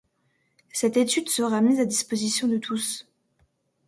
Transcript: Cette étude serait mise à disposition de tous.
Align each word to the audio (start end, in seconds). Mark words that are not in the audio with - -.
Cette 0.73 0.97
étude 0.97 1.29
serait 1.29 1.61
mise 1.61 1.79
à 1.79 1.85
disposition 1.85 2.47
de 2.47 2.57
tous. 2.57 3.07